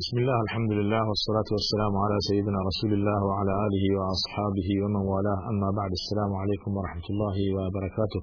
[0.00, 5.40] بسم الله الحمد لله والصلاة والسلام على سيدنا رسول الله وعلى آله وأصحابه ومن والاه
[5.52, 8.20] اما بعد السلام عليكم ورحمة الله وبركاته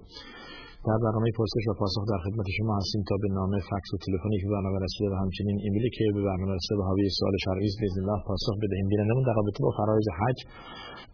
[0.88, 4.38] در برنامه پرسش و پاسخ در خدمت شما هستیم تا به نامه فکس و تلفنی
[4.42, 7.78] که برنامه رسیده و همچنین ایمیلی که به برنامه رسیده به حاوی سوال شرعی است
[7.82, 10.40] باذن الله پاسخ بدهیم بینندمون در رابطه با فرایض حج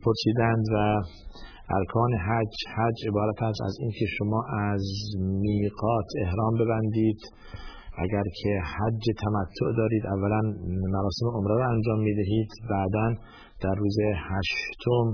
[0.03, 0.75] پرسیدند و
[1.77, 4.39] ارکان حج حج عبارت است از اینکه شما
[4.71, 4.83] از
[5.47, 7.21] میقات احرام ببندید
[8.05, 10.41] اگر که حج تمتع دارید اولا
[10.95, 12.49] مراسم عمره رو انجام می‌دهید.
[12.69, 13.05] بعدا
[13.63, 13.97] در روز
[14.29, 15.07] هشتم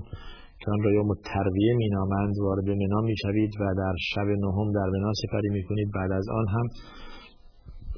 [0.60, 5.12] که آن را یوم ترویه مینامند وارد منا می‌شوید و در شب نهم در منا
[5.22, 5.90] سپری می‌کنید.
[5.96, 6.66] بعد از آن هم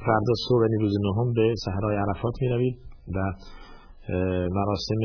[0.05, 2.77] فردا صبح یعنی روز نهم به صحرای عرفات می‌روید
[3.15, 3.17] و
[4.57, 5.01] مراسم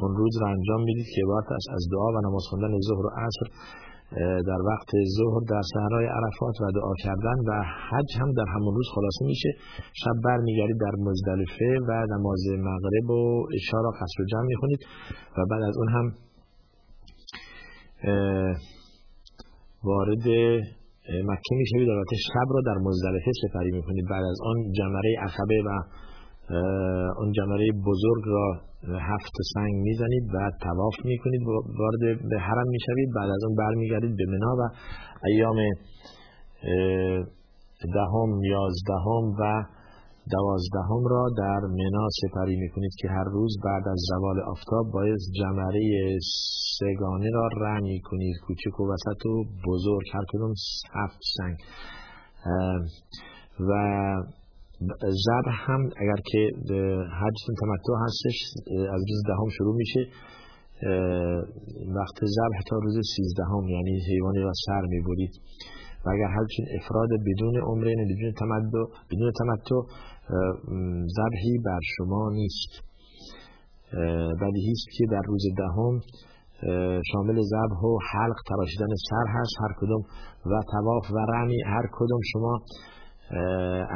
[0.00, 1.46] اون روز را انجام می‌دید که عبارت
[1.76, 3.46] از دعا و نماز خواندن ظهر و عصر
[4.50, 7.50] در وقت ظهر در صحرای عرفات و دعا کردن و
[7.88, 9.50] حج هم در همون روز خلاصه میشه.
[9.92, 14.80] شب برمیگردید در مزدلفه و نماز مغرب و اشاره را قصر جمع می‌خونید
[15.38, 16.12] و بعد از اون هم
[19.84, 20.28] وارد
[21.30, 21.88] مکه می‌شوید.
[21.88, 25.70] البته شب را در مزدلفه سپری می‌کنید بعد از آن جمره عقبه و
[27.18, 28.46] اون جمره بزرگ را
[29.00, 31.42] هفت سنگ می‌زنید و تواف می‌کنید
[31.78, 34.62] وارد به حرم می‌شوید بعد از اون برمیگردید به منا و
[35.24, 35.56] ایام
[37.94, 39.64] دهم یازدهم و
[40.32, 46.18] دوازدهم را در منا سپری می‌کنید که هر روز بعد از زوال آفتاب باید جمره
[46.78, 50.52] سگانه را رمی کنید کوچک و وسط و بزرگ هر کدوم
[50.94, 51.56] هفت سنگ.
[53.60, 53.72] و
[55.26, 56.40] زبر هم اگر که
[57.20, 58.36] حجتون تمتع هستش
[58.94, 60.00] از روز دهم شروع میشه
[61.96, 65.30] وقت زبر تا روز سیزدهم یعنی حیوانی را سر می‌برید
[66.06, 69.80] و اگر حجتون افراد بدون عمره یعنی بدون تمتع بدون تمتع
[71.16, 72.72] ذبحی بر شما نیست.
[74.40, 76.00] بدیهی است که در روز دهم
[77.12, 80.02] شامل ذبح و حلق تراشیدن سر هست هر کدوم
[80.46, 82.60] و تواف و رمی هر کدوم شما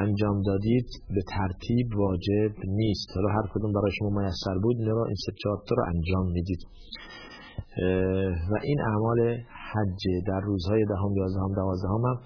[0.04, 3.09] انجام دادید به ترتیب واجب نیست.
[3.15, 6.62] حالا هر کدوم برای شما میسر بود این را این سه چهار رو انجام می‌دید.
[8.50, 9.20] و این اعمال
[9.72, 12.19] حج در روزهای دهم یازدهم دوازدهم هم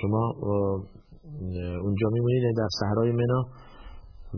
[0.00, 0.32] شما
[1.82, 3.42] اونجا میمونید یعنی در صحرای منا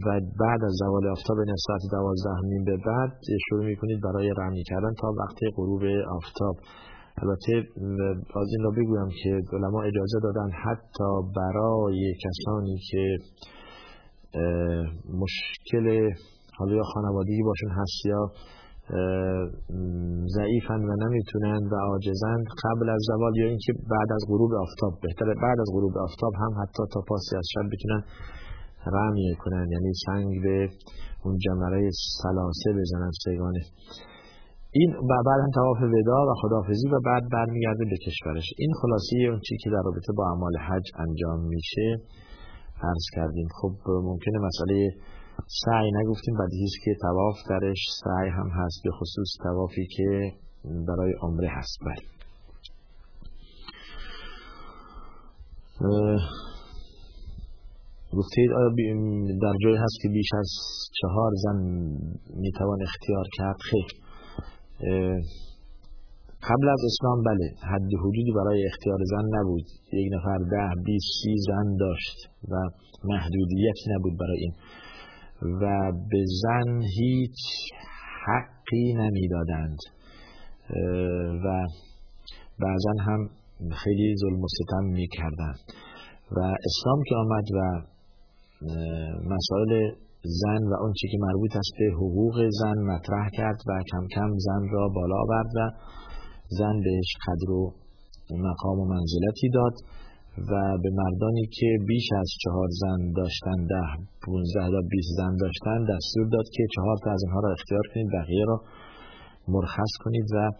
[0.07, 3.13] و بعد از زوال آفتاب این ساعت دوازده نیم به بعد
[3.49, 5.83] شروع می‌کنید برای رمی کردن تا وقت غروب
[6.17, 6.57] آفتاب.
[7.23, 7.53] البته
[8.41, 13.19] از این را بگویم که علما اجازه دادن حتی برای کسانی که
[15.23, 15.87] مشکل
[16.59, 18.31] حالا یا خانوادگی باشون هست یا
[20.37, 25.35] ضعیفن و نمی‌تونن و عاجزن قبل از زوال یا اینکه بعد از غروب آفتاب بهتره
[25.43, 28.03] بعد از غروب آفتاب هم حتی تا پاسی از شب بتونن
[28.87, 29.67] رمی کنن.
[29.71, 30.69] یعنی سنگ به
[31.25, 31.91] اون جمره
[32.23, 33.61] سلاسه بزنن سیگانه
[34.79, 38.47] این و بعد هم تواف ودا و خدافزی و بعد برمیگرده به کشورش.
[38.59, 41.87] این خلاصی اون چی که در رابطه با اعمال حج انجام میشه
[42.83, 43.49] عرض کردیم.
[43.61, 43.73] خب
[44.11, 44.91] ممکنه مسئله
[45.65, 50.33] سعی نگفتیم بدیهی که تواف درش سعی هم هست به خصوص توافی که
[50.89, 51.79] برای عمره هست.
[51.87, 52.03] بله.
[58.13, 58.71] گفتید آیا
[59.43, 60.51] در جای هست که بیش از
[61.01, 61.59] چهار زن
[62.35, 64.06] می‌توان اختیار کرد؟ خیلی
[66.43, 69.65] قبل از اسلام بله حد حدودی برای اختیار زن نبود.
[69.93, 72.17] یک نفر ده بیس سی زن داشت
[72.49, 72.55] و
[73.05, 74.53] محدودیتی نبود برای این.
[75.61, 77.39] و به زن هیچ
[78.27, 79.79] حقی نمی‌دادند.
[81.45, 81.67] و
[82.61, 83.31] بعضا هم
[83.73, 85.59] خیلی ظلم و ستم می‌کردند.
[86.33, 87.83] و اسلام که آمد و
[89.35, 89.91] مسائل
[90.41, 94.63] زن و چی که مربوط است به حقوق زن مطرح کرد و کم کم زن
[94.73, 95.61] را بالا آورد و
[96.49, 97.73] زن بهش قدر و
[98.31, 99.75] مقام و منزلتی داد
[100.51, 103.91] و به مردانی که بیش از چهار زن داشتن ده
[104.23, 108.09] پونزده تا بیست زن داشتن دستور داد که چهار تا از اینها را اختیار کنید
[108.15, 108.61] بقیه را
[109.49, 110.51] مرخص کنید و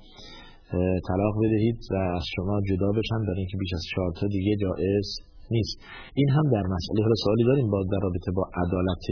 [1.09, 5.09] طلاق بدهید و از شما جدا بشن برای اینکه بیش از چهار تا دیگه جایز
[5.51, 5.77] نیست.
[6.15, 9.05] این هم در مسئله حالا سوالی داریم با در رابطه با عدالت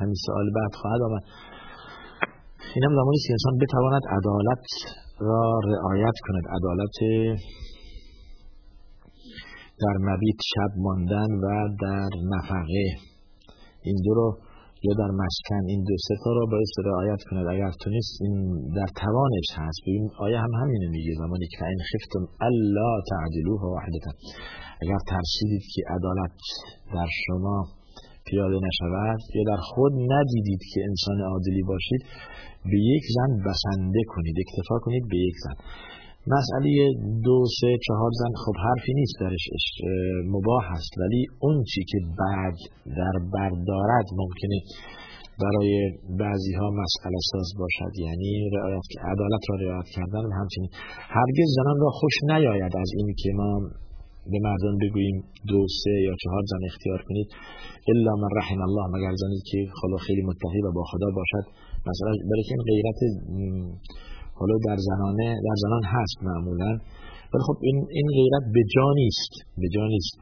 [0.00, 1.24] همین سوال بعد خواهد آمد.
[2.74, 4.64] این هم زمانی که انسان بتواند عدالت
[5.28, 5.42] را
[5.72, 6.44] رعایت کند.
[6.56, 6.96] عدالت
[9.82, 11.46] در مبیت شب ماندن و
[11.84, 12.86] در نفقه.
[13.82, 14.28] این دو رو
[14.86, 17.46] یا در مسکن این دو ستا رو باید رعایت کند.
[17.54, 18.34] اگر تونست این
[18.76, 19.80] در توانش هست.
[19.86, 21.12] ببین آیه هم همینه میگه.
[21.18, 22.90] زمانی که این خفتم الا
[23.62, 24.12] و وحدتا
[24.82, 26.36] اگر ترسیدید که عدالت
[26.94, 27.81] در شما
[28.26, 29.20] پیاده نشود.
[29.34, 32.02] یا در خود ندیدید که انسان عادلی باشید
[32.70, 35.56] به یک زن بسنده کنید اکتفا کنید به یک زن.
[36.36, 36.70] مسئله
[37.24, 39.44] دو سه چهار زن خب حرفی نیست درش
[40.34, 40.92] مباح است.
[41.00, 42.56] ولی اون چی که بعد
[42.98, 44.58] در بردارد ممکنه
[45.42, 45.72] برای
[46.18, 47.92] بعضی ها مسئله ساز باشد.
[48.06, 50.70] یعنی رعایت عدالت را رعایت کردن و همچنین.
[51.16, 53.50] هرگز زنان را خوش نیاید از این که ما
[54.30, 55.16] به مردان بگوییم
[55.50, 57.28] دو سه یا چهار زن اختیار کنید.
[57.92, 61.44] الا من رحم الله مگر زنی که خدا خیلی متقی و با خدا باشد.
[61.90, 63.00] مثلا برای این غیرت
[64.38, 66.72] حالا در زنانه در زنان هست معمولا.
[67.30, 70.16] ولی خب این این غیرت به جا نیست به جا نیست.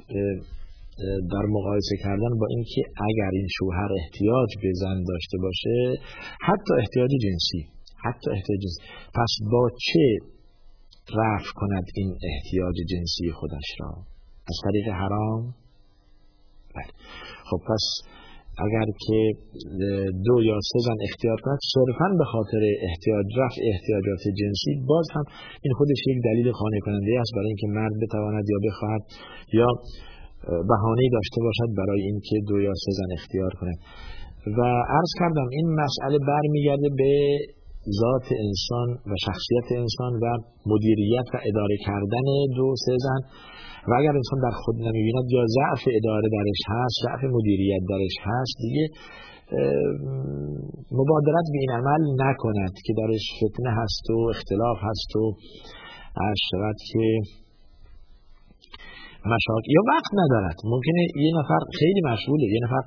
[1.32, 5.76] در مقایسه کردن با اینکه اگر این شوهر احتیاج به زن داشته باشه
[6.48, 7.62] حتی احتیاج جنسی
[8.04, 8.82] حتی احتیاج جنسی.
[9.14, 10.04] پس با چه
[11.18, 13.90] رفع کند این احتیاج جنسی خودش را.
[14.50, 15.42] از طریق حرام؟
[16.74, 16.92] بله.
[17.48, 17.84] خب پس
[18.66, 19.18] اگر که
[20.26, 25.24] دو یا سه زن اختیار کند صرفا به خاطر احتیاج رفع احتیاجات جنسی باز هم
[25.64, 29.02] این خودش یک دلیل خانه کننده است برای اینکه مرد بتواند یا بخواهد
[29.58, 29.68] یا
[30.70, 33.78] بهانه داشته باشد برای اینکه دو یا سه زن اختیار کند.
[34.58, 34.60] و
[34.96, 37.12] عرض کردم این مسئله برمیگرده به
[38.00, 40.24] ذات انسان و شخصیت انسان و
[40.72, 43.20] مدیریت و اداره کردن دو سه زن.
[43.88, 48.54] و اگر انسان در خود نمی‌بیند یا ضعف اداره درش هست ضعف مدیریت درش هست
[48.64, 48.84] دیگه
[51.00, 55.24] مبادرت به این عمل نکند که درش فتنه هست و اختلاف هست و
[56.50, 57.04] شود که
[59.32, 59.62] مشاق.
[59.76, 60.56] یا وقت ندارد.
[60.72, 62.44] ممکنه یه نفر خیلی مشغوله.
[62.56, 62.82] یه نفر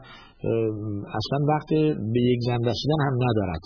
[1.20, 1.70] اصلا وقت
[2.14, 3.64] به یک زن رسیدن هم ندارد.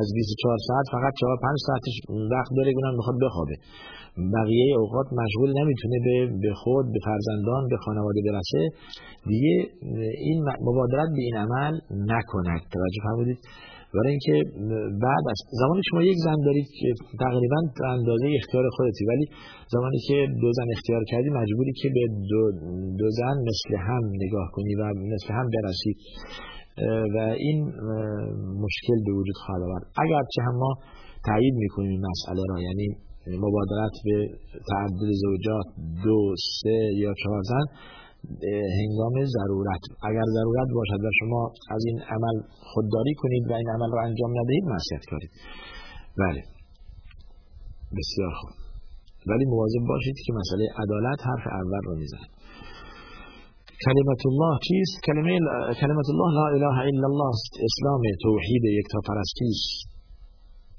[0.00, 1.96] از 24 ساعت فقط 4 5 ساعتش
[2.34, 3.56] وقت داره گونم می‌خواد بخوابه.
[4.34, 5.96] بقیه اوقات مشغول نمی‌تونه
[6.42, 8.62] به خود به فرزندان به خانواده برسه.
[9.30, 9.56] دیگه
[10.28, 10.38] این
[10.68, 11.74] مبادرت به این عمل
[12.12, 12.62] نکند.
[12.74, 13.38] توجه فرمودید.
[13.94, 14.34] برای اینکه
[15.04, 16.88] بعد از زمانی شما یک زن دارید که
[17.24, 17.60] تقریبا
[17.96, 19.26] اندازه اختیار خودتی ولی
[19.74, 22.42] زمانی که دو زن اختیار کردی مجبوری که به دو,
[22.98, 24.82] دو زن مثل هم نگاه کنی و
[25.14, 25.92] مثل هم برسی.
[27.14, 27.16] و
[27.46, 27.58] این
[28.64, 29.84] مشکل به وجود خواهد آورد.
[30.04, 30.72] اگرچه هم ما
[31.26, 32.88] تایید می‌کنیم این مسئله را یعنی
[33.44, 34.16] مبادرت به
[34.68, 35.66] تعدد زوجات
[36.04, 37.66] دو سه یا چهار زن
[38.80, 39.82] هنگام ضرورت.
[40.10, 41.42] اگر ضرورت باشد و شما
[41.76, 42.36] از این عمل
[42.72, 45.30] خودداری کنید و این عمل را انجام ندهید معصیت کارید.
[46.22, 46.42] بله.
[47.98, 48.50] بسیار خوب.
[49.30, 52.32] ولی مواظب باشید که مسئله عدالت حرف اول رو می‌زنید
[53.86, 55.34] کلمت الله چیست؟ کلمه
[55.80, 57.32] کلمت الله لا اله الا الله
[57.68, 59.50] اسلام توحید یکتا پرستی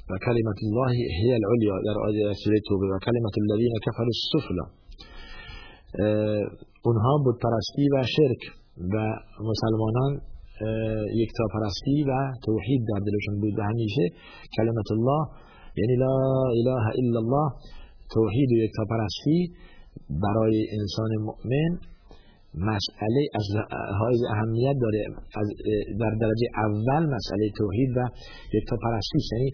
[0.09, 2.87] و کلمت الله هی العلیا در آیه سوره توبه.
[2.93, 4.65] و کلمت الذین کفروا السفلا
[6.85, 8.41] اونها بود پرستی و شرک
[8.93, 8.95] و
[9.49, 10.11] مسلمانان
[11.21, 12.11] یکتا پرستی و
[12.45, 14.05] توحید در دلشون بود و همیشه.
[14.57, 15.21] کلمت الله
[15.79, 16.17] یعنی لا
[16.59, 17.47] اله الا الله
[18.15, 19.39] توحید و یکتا پرستی
[20.23, 21.71] برای انسان مؤمن
[22.53, 23.47] مسئله از
[23.99, 25.03] های اهمیت داره.
[25.99, 28.09] در درجه اول مسئله توحید و
[28.53, 29.49] یکتا پرستی یعنی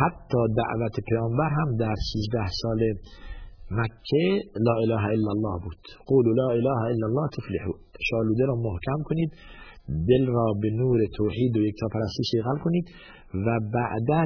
[0.00, 2.80] حتی دعوت پیامبر هم در 13 سال
[3.70, 5.82] مکه لا اله الا الله بود.
[6.06, 7.74] قولوا لا اله الا الله تفلحوا.
[8.10, 9.30] شالوده را محکم کنید.
[10.08, 12.86] دل را به نور توحید و یکتا پرستی شغل کنید
[13.34, 14.24] و بعدا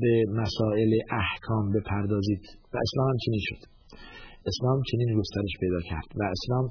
[0.00, 2.40] به مسائل احکام بپردازید.
[2.74, 3.79] و اسلام هم چنین شد.
[4.46, 6.68] اسلام چنین گسترش پیدا کرد و اسلام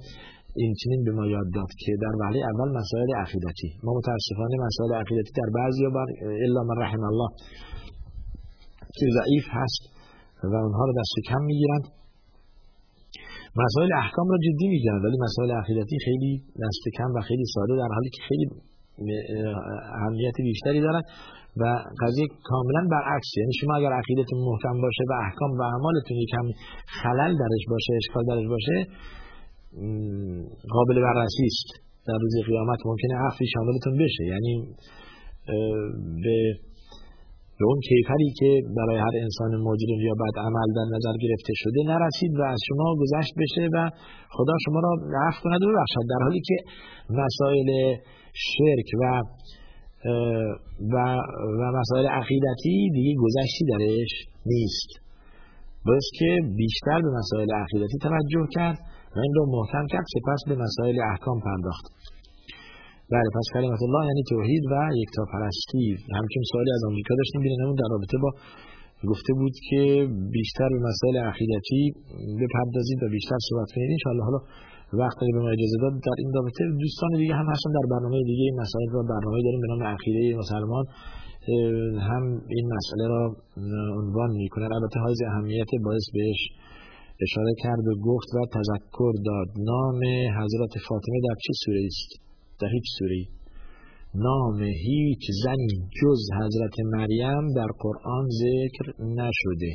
[0.56, 3.70] این چنین به ما یاد داد که در وحله اول مسائل عقیدتی.
[3.84, 6.10] ما متاسفانه مسائل عقیدتی در بعضی بر
[6.46, 7.30] الا من رحم الله
[8.98, 9.82] که ضعیف هست
[10.44, 11.86] و اونها رو دست کم می‌گیرند.
[13.64, 16.34] مسائل احکام را جدی می‌گیرند ولی مسائل عقیدتی خیلی
[16.64, 18.46] دست کم و خیلی ساده در حالی که خیلی
[20.00, 21.06] اهمیت بیشتری دارد
[21.58, 21.64] و
[22.02, 26.46] قضیه کاملا برعکس یعنی شما اگر عقیدتون محکم باشه و احکام و اعمالتون یکم
[27.02, 28.76] خلل درش باشه اشکال درش باشه
[30.76, 31.70] قابل بررسی است.
[32.08, 34.24] در روز قیامت ممکنه عفوی شاملتون بشه.
[34.34, 34.54] یعنی
[36.24, 36.36] به
[37.60, 41.82] به اون کیفری که برای هر انسان مجرم یا بد عمل در نظر گرفته شده
[41.92, 43.90] نرسید و از شما گذشت بشه و
[44.30, 44.92] خدا شما را
[45.28, 46.06] عفو کند و ببخشد.
[46.10, 46.56] در حالی که
[47.10, 47.70] مسائل
[48.34, 49.04] شرک و
[50.94, 50.96] و,
[51.60, 54.14] و مسائل عقیدتی دیگه گذشتی درش
[54.46, 54.90] نیست.
[55.86, 58.80] باید که بیشتر به مسائل عقیدتی توجه کرد
[59.16, 61.86] و این رو محکم کرد سپس به مسائل احکام پرداخت.
[63.12, 65.86] بله پس کلمت الله یعنی توحید و یکتا پرستی.
[66.20, 68.32] همچون سوالی از آمریکا داشتیم بینیم در رابطه با
[69.12, 69.82] گفته بود که
[70.32, 71.82] بیشتر به مسائل عقیدتی
[72.42, 73.90] بپردازید و بیشتر صحبت کنید.
[73.92, 74.40] انشاءالله حالا
[74.94, 78.44] وقتی به ما اجازه داد در این رابطه دوستان دیگه هم هستن در برنامه دیگه
[78.50, 80.86] این مسائل را برنامه داریم به نام عقیده مسلمان.
[82.10, 82.24] هم
[82.56, 83.24] این مسئله را
[84.02, 86.42] عنوان می‌کنن البته های اهمیت باعث بهش
[87.26, 89.48] اشاره کرد و گفت و تذکر داد.
[89.72, 90.00] نام
[90.40, 92.12] حضرت فاطمه در چه سوره است؟
[92.62, 93.22] در هیچ سوره
[94.16, 99.72] نام هیچ زنی جز حضرت مریم در قرآن ذکر نشده.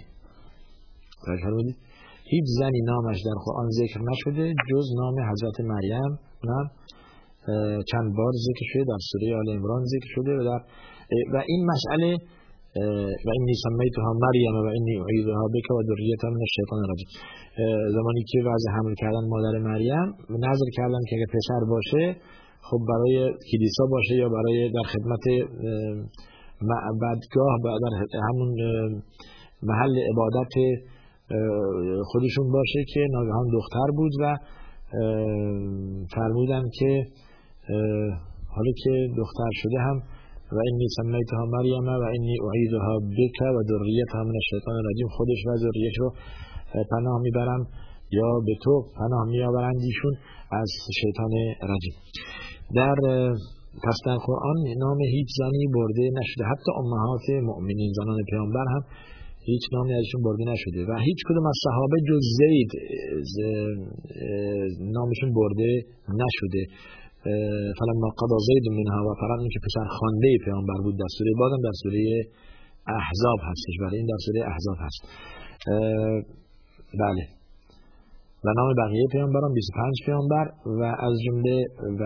[2.32, 6.12] هیچ زنی نامش در قرآن ذکر نشده جز نام حضرت مریم
[6.48, 6.66] نام
[7.90, 10.60] چند بار ذکر شده در سوره آل عمران ذکر شده و در
[11.34, 12.16] و این مسئله
[13.26, 17.10] و اینی سمیتها مریم و اینی اعیدها بک و ذریتها من الشیطان الرجیم.
[17.96, 20.08] زمانی که وضع حمل کردن مادر مریم
[20.48, 22.16] نظر کردن که اگه پسر باشه
[22.68, 23.16] خب برای
[23.50, 25.24] کلیسا باشه یا برای در خدمت
[26.70, 27.52] معبدگاه
[27.84, 27.94] در
[28.28, 28.50] همون
[29.62, 30.54] محل عبادت
[32.04, 34.36] خودشون باشه که ناگهان دختر بود و
[36.14, 36.90] فرمودن که
[38.54, 39.96] حالا که دختر شده هم
[40.52, 45.56] و اینی سمیتها مریم و اینی اعیدها بک و ذریتها من الشیطان الرجیم خودش و
[45.56, 46.08] ذریت رو
[46.90, 47.66] پناه می‌برم
[48.10, 50.14] یا به تو پناه میآورند ایشون
[50.52, 50.68] از
[51.00, 51.30] شیطان
[51.70, 51.96] رجیم.
[52.76, 52.94] در
[53.84, 56.44] پس در قرآن نام هیچ زنی برده نشده.
[56.44, 58.82] حتی امهات مؤمنین زنان پیامبر هم
[59.50, 62.70] هیچ نامی ازشون برده نشده و هیچ کدوم از صحابه جز زید
[64.96, 65.70] نامشون برده
[66.20, 66.62] نشده.
[67.78, 71.60] فلما قضا زید منها و فقط این که پسر خانده پیامبر بود در سوره بازم
[71.68, 72.02] در سوره
[73.00, 73.74] احزاب هستش.
[73.80, 75.00] برای این در سوره احزاب هست.
[77.02, 77.22] بله.
[78.44, 80.46] و نام بقیه پیامبران 25 پیامبر
[80.80, 81.64] و از جمله
[82.00, 82.02] و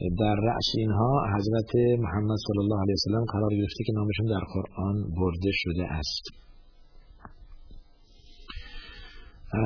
[0.00, 1.70] در رأس اینها حضرت
[2.04, 6.24] محمد صلی الله علیه وسلم قرار گرفته که نامشون در قرآن برده شده است.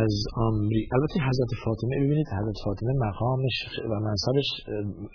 [0.05, 3.57] از آمری البته حضرت فاطمه ببینید حضرت فاطمه مقامش
[3.91, 4.49] و منصبش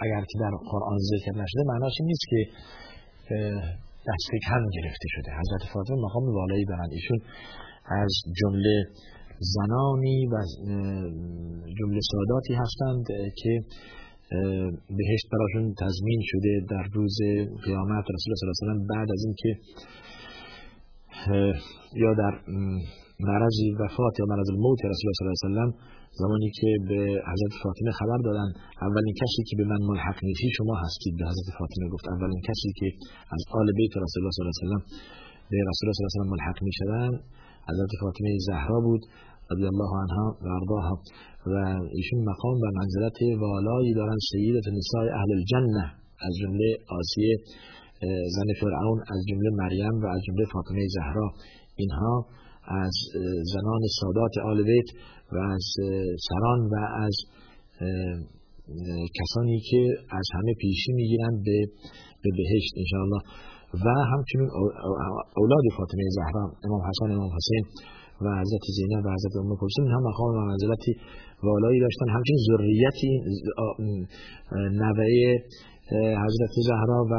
[0.06, 2.40] اگر که در قرآن ذکر نشده معناش این نیست که
[4.10, 5.30] دست کم گرفته شده.
[5.42, 7.20] حضرت فاطمه مقام والایی دارند ایشون
[8.04, 8.84] از جمله
[9.40, 10.36] زنانی و
[11.80, 13.06] جمله ساداتی هستند
[13.42, 13.52] که
[15.00, 17.17] بهشت براشون تضمین شده در روز
[17.65, 19.51] قیامت رسول الله صلی الله علیه وسلم بعد از اینکه
[22.03, 22.34] یا در
[23.29, 25.72] مرض وفات یا مرض الموت رسول الله صلی الله علیه وسلم
[26.22, 27.00] زمانی که به
[27.32, 28.50] حضرت فاطمه خبر دادن
[28.88, 32.05] اولین کسی که به من ملحق میشی شما هستید به حضرت فاطمه گفت.
[32.15, 32.88] اولین کسی که
[33.36, 34.84] از آل بیت رسول الله صلی الله علیه وسلم
[35.51, 37.12] به رسول الله صلی الله علیه وسلم ملحق می‌شدن
[37.70, 39.03] حضرت فاطمه زهرا بود.
[39.52, 40.96] رضی الله عنها و ارضاها.
[41.52, 41.56] و
[41.98, 45.86] ایشون مقام و منزلت والایی دارن سیدت نسای اهل الجنه.
[46.25, 47.36] از جمله آسیه
[48.36, 51.28] زن فرعون از جمله مریم و از جمله فاطمه زهرا.
[51.75, 52.25] اینها
[52.68, 52.94] از
[53.54, 54.90] زنان سادات آل بیت
[55.32, 55.66] و از
[56.28, 56.75] سران و
[57.06, 57.16] از
[59.20, 61.58] کسانی که از همه پیشی می‌گیرند به
[62.24, 63.22] به بهشت انشاءالله.
[63.86, 64.50] و همچنین
[65.38, 67.64] اولاد فاطمه زهرا امام حسن امام حسین.
[68.22, 70.94] و حضرت زینب و حضرت ام کلثوم هم مقام و منزلتی
[71.44, 72.08] والایی داشتن.
[72.16, 73.14] همچنین ذریتی
[74.84, 75.06] نوه
[76.24, 77.14] حضرت زهرا و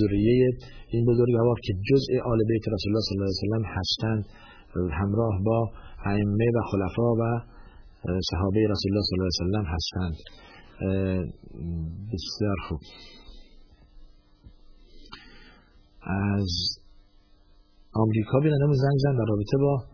[0.00, 0.48] ذریه
[0.92, 4.22] این بزرگوار که جزء آل بیت رسول الله صلی الله علیه وسلم هستند
[5.00, 5.70] همراه با
[6.06, 7.22] ائمه و خلفا و
[8.30, 10.16] صحابه رسول الله صلی الله علیه وسلم هستند
[12.12, 12.80] بسیار خوب.
[16.02, 16.48] از
[17.94, 19.84] آمریکا بیرنم زنگ زن در رابطه با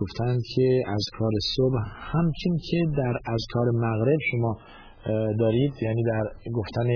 [0.00, 1.78] گفتند که از کار صبح
[2.12, 4.56] همچین که در از کار مغرب شما
[5.38, 6.24] دارید یعنی در
[6.54, 6.88] گفتن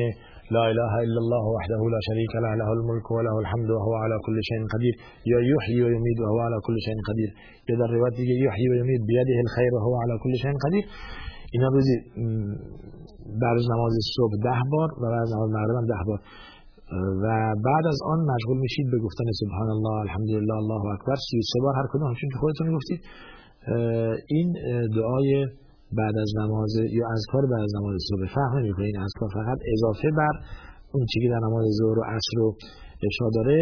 [0.50, 4.36] لا اله الا الله وحده لا شريك له له الملك وله الحمد وهو على كل
[4.48, 4.94] شيء قدير
[5.32, 7.30] یا یحیی و یمید وهو على كل شيء قدیر.
[7.68, 10.84] یا در روایت دیگه یحیی و یمید بیده الخیر وهو على كل شيء قدیر.
[11.52, 11.96] اینا روزی
[13.42, 16.20] بعد از نماز صبح ده بار و بعد از نماز مغرب ده بار.
[17.22, 17.24] و
[17.68, 21.16] بعد از آن مشغول میشید به گفتن سبحان الله الحمدلله الله اکبر.
[21.30, 23.00] 33 بار هر کدوم همچون که خودتون گفتید
[24.34, 24.48] این
[24.96, 25.30] دعای
[25.98, 28.24] بعد از نماز یا اذکار بعد از نماز صبح.
[28.34, 28.84] فهم نمی‌کنه.
[28.90, 30.34] این اذکار فقط اضافه بر
[30.94, 32.48] اون چیزی در نماز ظهر و عصر و
[33.06, 33.58] عشا داره.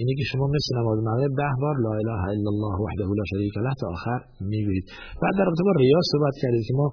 [0.00, 3.54] اینه که شما مثل نماز مغرب ده بار لا اله الا الله وحده لا شریک
[3.66, 4.20] له تا آخر
[4.52, 4.84] می‌گویید
[5.22, 6.86] بعد در رابطه با ریا صحبت کردید که ما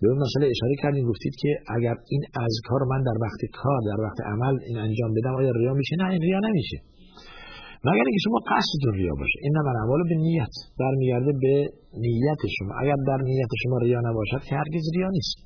[0.00, 4.00] به اون مسئله اشاره کردیم گفتید که اگر این اذکار من در وقت کار در
[4.04, 6.78] وقت عمل این انجام بدم آیا ریا میشه؟ نه این ریا نمیشه.
[7.84, 11.54] مگر اینکه شما قصدتون ریا باشه این نمر اول به نیت برمیگرده به
[12.04, 12.72] نیت شما.
[12.82, 15.36] اگر در نیت شما ریا نباشد که هرگز ریا نیست.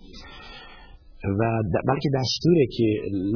[1.38, 1.42] و
[1.90, 2.88] بلکه دستوره که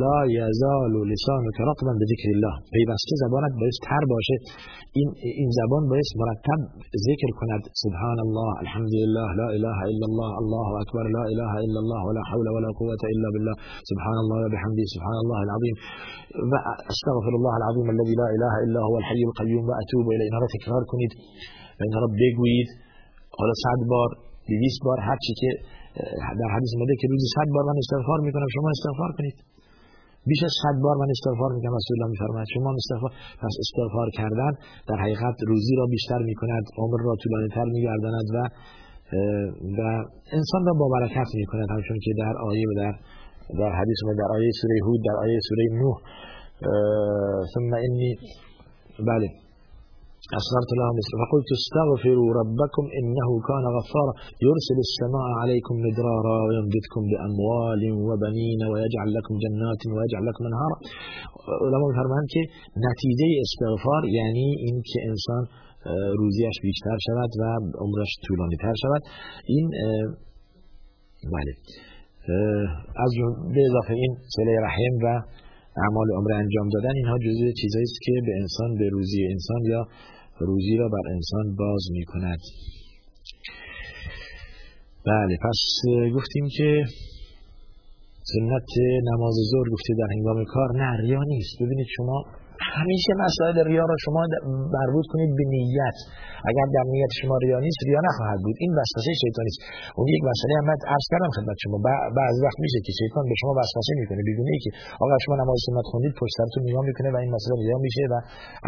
[0.02, 2.54] لا یزال و لسان و رطبا به ذکر الله.
[2.76, 4.36] پیوسته زبانت باید تر باشه.
[4.98, 5.08] این
[5.40, 6.60] این زبان باید مرتب
[7.08, 7.62] ذکر کند.
[7.84, 12.22] سبحان الله الحمد لله لا اله الا الله الله اکبر لا اله الا الله ولا
[12.30, 13.54] حول ولا قوه الا بالله.
[13.90, 15.76] سبحان الله وبحمده سبحان الله العظیم.
[16.50, 16.54] و
[16.92, 20.26] استغفر الله العظیم الذي لا اله الا هو الحي القيوم و اتوب الیه.
[20.28, 21.12] اینا را تکرار کنید.
[21.78, 22.68] و اینا را بگویید.
[23.38, 24.10] حالا صد بار
[24.48, 25.50] 200 بار هر چی که
[26.40, 29.36] در حدیث اومده که روزی 100 بار من استغفار می‌کنم شما استغفار کنید.
[30.30, 32.48] بیش از 100 بار من استغفار می‌کنم رسول الله میفرماید.
[32.54, 33.10] شما استغفار
[33.42, 34.52] پس استغفار کردن
[34.88, 38.38] در حقیقت روزی را بیشتر می‌کند عمر را طولانی تر میگرداند و
[39.78, 39.80] و
[40.38, 41.68] انسان را با برکت می‌کند.
[41.70, 42.94] همچون که در آیه و در
[43.60, 45.96] در حدیث در آیه سوره هود در آیه سوره نوح
[47.54, 48.10] ثم انی
[49.08, 49.28] بله.
[50.38, 54.12] أسررت لهم مثل فقلت استغفروا ربكم إنه كان غفارا.
[54.46, 60.76] يرسل السماء عليكم مدرارا ويمددكم بأموال وبنين ويجعل لكم جنات ويجعل لكم أنهارا.
[61.66, 62.40] علماء فرمان که
[62.86, 64.02] نتیجه استغفار
[64.64, 65.42] این که إنسان
[66.20, 67.42] روزیش بیشتر شود و
[67.82, 68.12] عمرش
[68.64, 69.02] تر شود.
[69.52, 69.66] این
[71.34, 71.52] بله.
[73.04, 73.12] از
[73.54, 75.06] به اضافه این سله رحم و
[75.82, 79.82] اعمال عمر انجام دادن اینها جزء چیزایی است که به انسان به روزی انسان یا
[80.38, 82.40] روزی را بر انسان باز می کند
[85.06, 85.60] بله پس
[86.14, 86.84] گفتیم که
[88.32, 88.70] سنت
[89.12, 91.56] نماز ظهر گفته در هنگام کار نه ریا نیست.
[91.60, 92.24] ببینید شما
[92.78, 94.22] همیشه مسائل ریا را شما
[94.76, 95.98] مربوط کنید به نیت.
[96.50, 98.56] اگر در نیت شما ریا نیست ریا نخواهد بود.
[98.64, 99.60] این وسوسه شیطانی است.
[99.98, 101.76] اون یک مسئله هم عرض کردم خدمت شما.
[102.18, 104.20] بعضی وقت میشه که شیطان به شما وسوسه می‌کنه.
[104.28, 104.70] بدون اینکه
[105.04, 108.14] آقا شما نماز سنت خوندید پشت سرتون نگاه می‌کنه و این مسئله ریا میشه و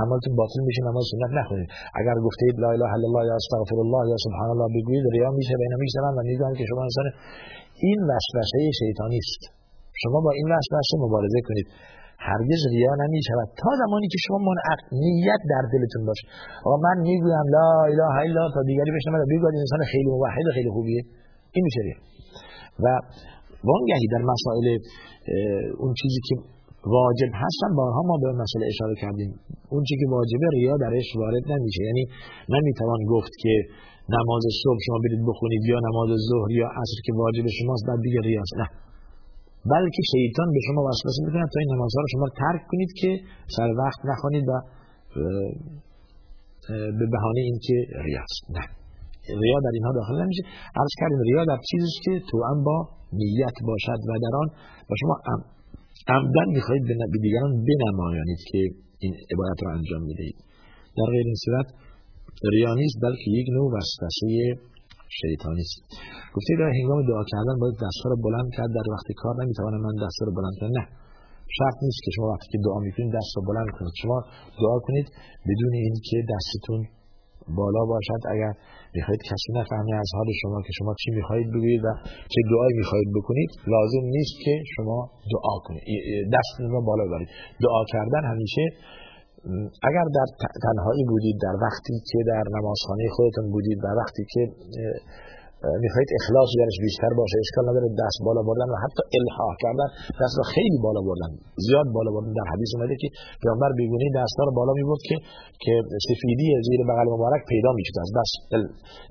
[0.02, 1.69] عملتون باطل میشه نماز سنت نخونید.
[2.00, 5.55] اگر گفتید لا اله الا الله یا استغفر الله یا سبحان الله بگویید ریا میشه
[5.59, 7.07] و اینا میشن و میگن که شما انسان
[7.87, 9.43] این وسوسه شیطانی است.
[10.02, 11.69] شما با این وسوسه مبارزه کنید.
[12.28, 16.25] هرگز ریا نمی شود تا زمانی که شما منعقد نیت در دلتون باشه.
[16.66, 20.70] آقا من می‌گویم لا اله الا تا دیگری بشنم بگوید انسان خیلی موحد و خیلی
[20.76, 21.02] خوبیه.
[21.54, 21.99] این میشه ریا.
[22.85, 22.87] و
[23.68, 24.66] وانگهی در مسائل
[25.82, 26.34] اون چیزی که
[26.99, 29.30] واجب هستن بارها ما به مسئله اشاره کردیم.
[29.73, 31.80] اون چیزی که واجبه ریا درش وارد نمیشه.
[31.88, 32.04] یعنی
[32.54, 33.52] نمی‌توان گفت که
[34.17, 38.21] نماز صبح شما برید بخونید یا نماز ظهر یا عصر که واجب شماست بعد دیگه
[38.21, 38.85] ریاست نه.
[39.75, 43.11] بلکه شیطان به شما وسوسه می‌کنه تا این نمازها رو شما ترک کنید که
[43.57, 44.52] سر وقت نخوانید و
[46.99, 47.76] به بهانه اینکه
[48.07, 48.65] ریاست نه.
[49.45, 50.43] ریا در اینها داخل نمیشه.
[50.81, 52.76] عرض کردیم ریا در چیزی که تو هم با
[53.21, 54.49] نیت باشد و در آن
[54.91, 55.15] و شما
[56.15, 58.61] عمدن می‌خواهید به دیگران بنمایانید که
[59.02, 60.39] این عبادت رو انجام می‌دهید.
[60.99, 61.69] در غیر این صورت
[62.55, 64.29] ریا نیست بلکه یک نوع وسوسه
[65.21, 65.78] شیطانی است.
[66.34, 68.71] گفته در هنگام دعا کردن باید دستها رو بلند کرد.
[68.78, 70.73] در وقت کار نمی‌توانم من دست رو بلند کنم.
[70.78, 70.84] نه.
[71.58, 73.95] شرط نیست که شما وقتی که دعا می‌کنید دست رو بلند کنید.
[74.02, 74.19] شما
[74.62, 75.06] دعا کنید
[75.49, 76.80] بدون اینکه دستتون
[77.58, 78.21] بالا باشد.
[78.34, 78.52] اگر
[78.97, 81.88] می‌خواهید کسی نفهمه از حال شما که شما چی می‌خواهید بگویید و
[82.32, 84.99] چه دعایی می‌خواهید بکنید لازم نیست که شما
[85.34, 85.84] دعا کنید.
[86.34, 87.28] دستتون رو بالا ببرید.
[87.66, 88.64] دعا کردن همیشه
[89.89, 90.28] اگر در
[90.67, 94.43] تنهایی بودید در وقتی که در نمازخانه خودتون بودید و وقتی که
[95.85, 99.89] می‌خواهید اخلاص درش بیشتر باشه اشکال نداره دست بالا بردن و حتی الحاح کردن
[100.23, 101.30] دست رو خیلی بالا بردن
[101.67, 102.32] زیاد بالا بردن.
[102.41, 103.09] در حدیث اومده که
[103.43, 105.17] پیامبر بیگونی دست رو بالا می‌برد که
[105.65, 105.73] که
[106.09, 108.35] سفیدی زیر بغل مبارک پیدا می‌شد از دست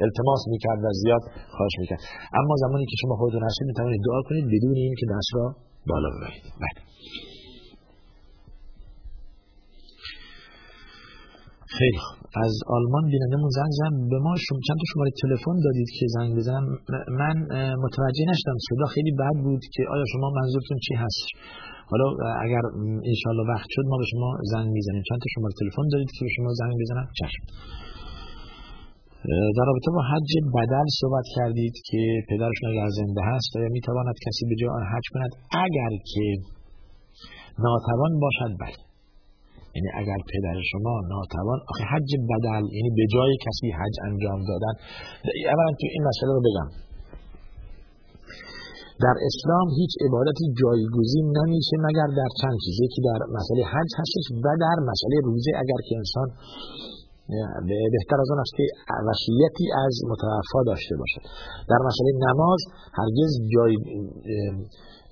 [0.05, 1.23] التماس می‌کرد و زیاد
[1.55, 2.01] خواهش می‌کرد.
[2.39, 5.45] اما زمانی که شما خودتون هستید می‌توانید دعا کنید بدون اینکه دست را
[5.89, 6.43] بالا ببرید.
[6.63, 6.79] بله.
[11.79, 12.01] خیلی
[12.45, 14.59] از آلمان بینندمون زنگ زن به ما شم...
[14.67, 16.65] چند تا شماره تلفن دادید که زنگ بزنم
[17.21, 17.35] من
[17.85, 21.25] متوجه نشدم صدا خیلی بد بود که آیا شما منظورتون چی هست؟
[21.91, 22.07] حالا
[22.45, 22.63] اگر
[23.11, 25.03] انشالله وقت شد ما به شما زنگ می‌زنیم.
[25.09, 27.43] چند تا شماره تلفن دادید که به شما زنگ بزنم چشم.
[29.57, 34.43] در رابطه با حج بدل صحبت کردید که پدرشون اگر زنده هست یا می‌تواند کسی
[34.49, 35.31] به جای حج کند؟
[35.65, 36.25] اگر که
[37.65, 38.79] ناتوان باشد بله.
[39.75, 44.73] یعنی اگر پدر شما ناتوان آخه حج بدل یعنی به جای کسی حج انجام دادن.
[45.53, 46.69] اولا تو این مسئله رو بگم.
[49.05, 54.25] در اسلام هیچ عبادتی جایگزین نمیشه مگر در چند چیزی که در مسئله حج هستش
[54.45, 55.51] و در مسئله روزه.
[55.63, 56.27] اگر که انسان
[57.95, 58.65] بهتر از آن است که
[59.09, 61.23] وصیتی از متوفا داشته باشد.
[61.71, 62.61] در مسئله نماز
[62.99, 63.73] هرگز جای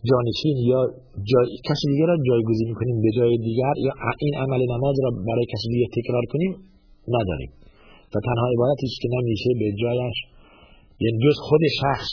[0.09, 0.81] جانشین یا
[1.29, 1.47] جای...
[1.67, 3.91] کسی دیگر را جایگزین کنیم به جای دیگر یا
[4.25, 6.51] این عمل نماز را برای کسی دیگر تکرار کنیم؟
[7.15, 7.51] نداریم.
[8.13, 10.17] و تنها عبادتی است که نمیشه به جایش
[11.03, 12.09] یعنی جز خود شخص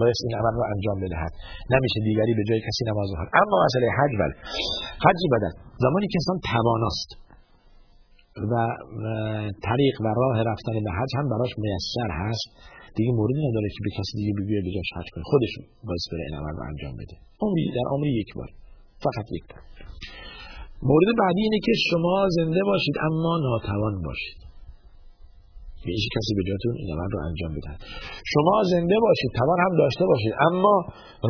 [0.00, 1.32] باید این عمل رو انجام بدهد.
[1.74, 4.34] نمیشه دیگری به جای کسی نماز بخواند اما مسئله حج بله.
[5.06, 5.52] حج بدن.
[5.84, 7.10] زمانی که انسان تواناست
[8.50, 8.54] و
[9.68, 12.48] طریق و راه رفتن به حج هم براش میسر هست.
[12.96, 15.24] دیگه موردی نداره که به کسی دیگه بگویه به حج کنه.
[15.32, 15.52] خودش
[15.88, 17.16] باید بره این عمل رو انجام بده.
[17.44, 18.50] عمری در عمری یک بار.
[19.04, 19.62] فقط یک بار.
[20.88, 24.40] مورد بعدی اینه که شما زنده باشید اما ناتوان باشید.
[25.84, 27.80] به هیچ کسی به جاتون این عمل رو انجام بدهد
[28.32, 30.74] شما زنده باشید توان هم داشته باشید اما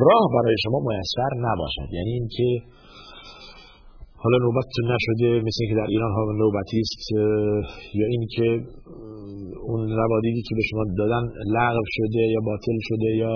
[0.07, 1.89] راه برای شما میسر نباشد.
[1.97, 2.49] یعنی اینکه
[4.25, 6.99] حالا نوبتتون نشده مثل که در ایران ها نوبتی است
[8.01, 8.47] یا اینکه
[9.69, 11.25] اون روادیدی که به شما دادن
[11.57, 13.35] لغو شده یا باطل شده یا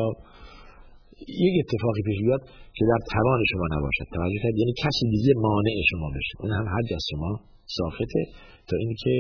[1.47, 2.43] یک اتفاقی پیش بیاد
[2.77, 4.07] که در توان شما نباشد.
[4.17, 6.35] توجه کرد یعنی کسی دیگه مانع شما بشه.
[6.41, 7.33] اون هم حج از شما
[7.79, 8.23] ساخته
[8.69, 9.15] تا اینکه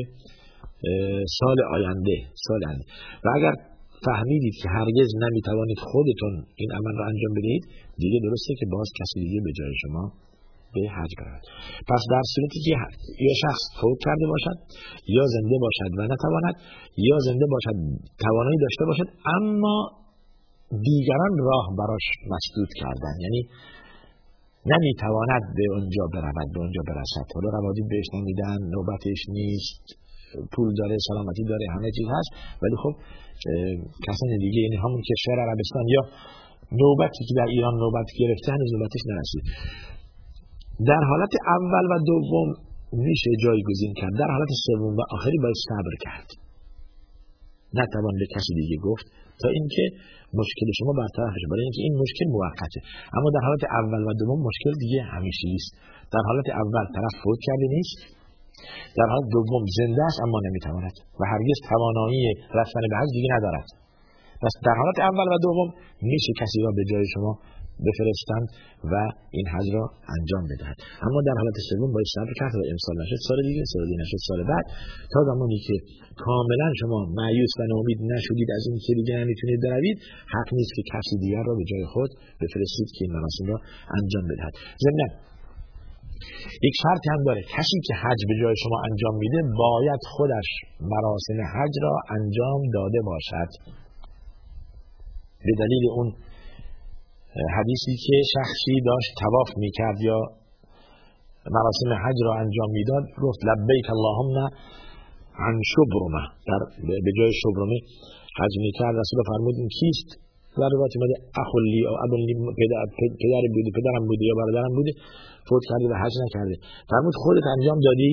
[1.38, 2.84] سال آینده سال آینده.
[3.24, 3.54] و اگر
[4.06, 7.64] فهمیدید که هرگز نمی‌توانید خودتون این عمل رو انجام بدهید
[8.02, 10.04] دیگه درسته که باز کسی دیگه به جای شما
[10.74, 11.44] به حج برود.
[11.90, 12.70] پس در صورتی که
[13.26, 14.58] یا شخص فوت کرده باشد
[15.16, 16.56] یا زنده باشد و نتواند
[17.08, 17.76] یا زنده باشد
[18.24, 19.76] توانایی داشته باشد اما
[20.88, 23.40] دیگران راه براش مسدود کردن یعنی
[24.72, 27.26] نمی‌تواند به اونجا برود به اونجا برسد.
[27.34, 29.84] حالا روادی بهش نمیدن نوبتش نیست
[30.52, 32.30] پول داره سلامتی داره همه چیز هست.
[32.62, 32.94] ولی خب
[34.06, 36.02] کسان دیگه یعنی همون کشور عربستان یا
[36.82, 39.44] نوبتی که در ایران نوبت گرفته هنوز نوبتش نرسید.
[40.86, 42.48] در حالت اول و دوم
[43.06, 44.14] میشه جایگزین کرد.
[44.22, 46.28] در حالت سوم و آخری باید صبر کرد.
[47.80, 49.06] نتوان به کسی دیگه گفت
[49.40, 49.84] تا اینکه
[50.40, 51.46] مشکل شما برطرف بشه.
[51.52, 52.80] برای اینکه این مشکل موقته.
[53.16, 55.70] اما در حالت اول و دوم مشکل دیگه همیشه است.
[56.14, 57.98] در حالت اول طرف فوت کرده نیست.
[58.98, 62.26] در حالت دوم زنده است اما نمی‌تواند و هرگز توانایی
[62.58, 63.68] رفتن به حج دیگه ندارد.
[64.42, 65.68] پس در حالت اول و دوم
[66.10, 67.32] میشه کسی را به جای شما
[67.86, 68.46] بفرستند
[68.92, 68.94] و
[69.36, 69.84] این حج را
[70.16, 70.76] انجام بدهد.
[71.06, 74.20] اما در حالت سوم باید صبر کرد و امسال نشد سال دیگه سال دیگه نشد
[74.28, 74.66] سال بعد.
[75.12, 75.74] تا زمانی که
[76.24, 79.98] کاملا شما معیوس و ناامید نشدید از این که دیگه نمی‌تونید بروید
[80.34, 82.10] حق نیست که کسی دیگر را به جای خود
[82.42, 83.56] بفرستید که این مراسم را
[83.98, 84.54] انجام بدهد.
[84.84, 85.10] ضمن
[86.68, 87.42] یک شرط هم داره.
[87.56, 90.48] کسی که حج به جای شما انجام میده باید خودش
[90.92, 93.50] مراسم حج را انجام داده باشد.
[95.46, 96.08] به دلیل اون
[97.56, 100.18] حدیثی که شخصی داشت تواف می‌کرد یا
[101.56, 104.36] مراسم حج را انجام می‌داد گفت لبیک اللهم
[105.46, 106.24] عن شبرمه.
[106.48, 106.60] در
[107.04, 107.78] به جای شبرمه
[108.40, 108.94] حج می‌کرد.
[109.02, 110.08] رسول فرمود این کیست؟
[110.62, 112.84] در روایت اومده اخلی او ابلی پدر,
[113.22, 114.92] پدر بوده پدرم بوده یا برادرم بوده
[115.48, 116.54] فوت کرده و حج نکرده
[116.90, 118.12] فرمود خودت انجام دادی؟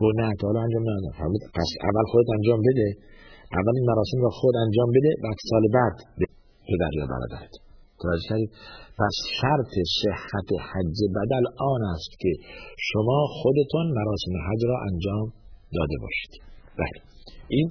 [0.00, 1.14] گفت نه تا حالا انجام ندادم.
[1.20, 2.88] فرمود پس اول خودت انجام بده
[3.58, 5.96] اول این مراسم را خود انجام بده بعد سال بعد
[6.68, 7.63] پدر یا برادرت.
[8.04, 8.50] توجه کردید
[9.00, 12.30] پس شرط صحت حج بدل آن است که
[12.90, 15.26] شما خودتون مراسم حج را انجام
[15.76, 16.32] داده باشید.
[16.80, 16.98] بله.
[17.48, 17.68] این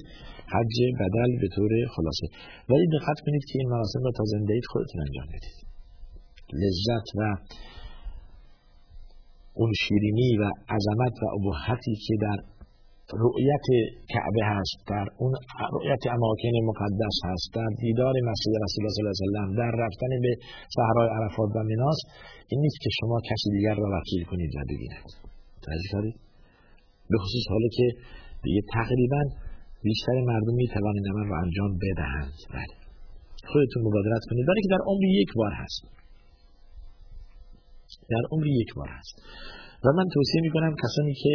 [0.54, 2.26] حج بدل به طور خلاصه.
[2.70, 5.58] ولی دقت کنید که این مراسم را تا زنده اید خودتون انجام بدید
[6.62, 7.22] لذت و
[9.54, 10.44] اون شیرینی و
[10.76, 12.38] عظمت و ابهتی که در
[13.24, 13.68] رؤیت
[14.14, 14.78] کعبه هست.
[14.92, 15.34] در اون
[15.76, 17.48] رؤیت اماکن مقدس هست.
[17.56, 20.32] در دیدار مسجد رسول الله صلی الله علیه و سلم در رفتن به
[20.76, 22.00] صحرای عرفات و مناس
[22.50, 25.10] این نیست که شما کسی دیگر را وکیل کنید و ببیند.
[25.66, 26.14] توجه
[27.10, 27.86] به خصوص حالا که
[28.44, 29.22] دیگه تقریبا
[29.88, 32.36] بیشتر مردم می توانند عمل را انجام بدهند.
[32.56, 32.74] بله.
[33.52, 34.46] خودتون مبادرت کنید.
[34.50, 35.82] برای که در عمری یک بار هست.
[38.10, 39.16] در عمری یک بار هست.
[39.84, 41.34] و من توصیه می کنم کسانی که